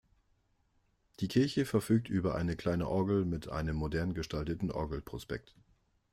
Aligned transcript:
Die 1.19 1.27
Kirche 1.27 1.63
verfügt 1.63 2.09
über 2.09 2.33
eine 2.33 2.55
kleine 2.55 2.87
Orgel 2.89 3.23
mit 3.23 3.49
einem 3.49 3.75
modern 3.75 4.15
gestalteten 4.15 4.71
Orgelprospekt. 4.71 5.53